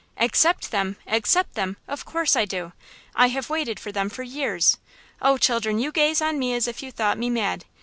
[0.17, 0.97] "Accept them!
[1.05, 1.77] accept them!
[1.87, 2.71] Of course I do.
[3.13, 4.79] I have waited for them for years.
[5.21, 7.65] Oh, children, you gaze on me as if you thought me mad.